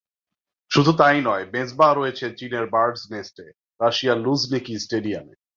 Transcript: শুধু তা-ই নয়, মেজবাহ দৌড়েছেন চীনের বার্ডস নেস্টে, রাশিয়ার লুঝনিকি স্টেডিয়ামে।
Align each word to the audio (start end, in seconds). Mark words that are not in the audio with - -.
শুধু 0.71 0.91
তা-ই 0.93 1.21
নয়, 1.21 1.45
মেজবাহ 1.53 1.93
দৌড়েছেন 1.93 2.31
চীনের 2.33 2.65
বার্ডস 2.65 3.11
নেস্টে, 3.11 3.45
রাশিয়ার 3.79 4.17
লুঝনিকি 4.17 4.79
স্টেডিয়ামে। 4.79 5.33